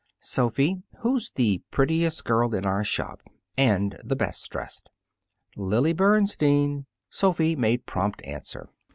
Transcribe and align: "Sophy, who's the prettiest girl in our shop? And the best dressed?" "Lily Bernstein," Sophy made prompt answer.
"Sophy, 0.19 0.81
who's 1.01 1.29
the 1.35 1.61
prettiest 1.69 2.25
girl 2.25 2.55
in 2.55 2.65
our 2.65 2.83
shop? 2.83 3.21
And 3.55 4.01
the 4.03 4.15
best 4.15 4.49
dressed?" 4.49 4.89
"Lily 5.55 5.93
Bernstein," 5.93 6.87
Sophy 7.11 7.55
made 7.55 7.85
prompt 7.85 8.19
answer. 8.25 8.71